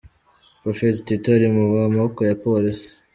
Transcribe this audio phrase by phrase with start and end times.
[0.61, 2.89] Prophet Tito ari mu maboko ya Polisi.